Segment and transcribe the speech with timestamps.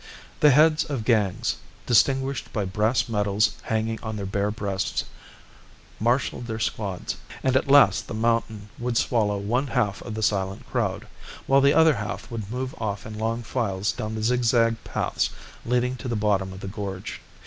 [0.39, 5.05] The heads of gangs, distinguished by brass medals hanging on their bare breasts,
[5.99, 10.67] marshalled their squads; and at last the mountain would swallow one half of the silent
[10.67, 11.05] crowd,
[11.45, 15.29] while the other half would move off in long files down the zigzag paths
[15.67, 17.21] leading to the bottom of the gorge.